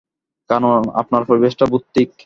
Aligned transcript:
কারণ, 0.49 0.81
আপনার 0.93 1.23
পরিবেশটা 1.25 1.65
ভৌতিক। 1.65 2.11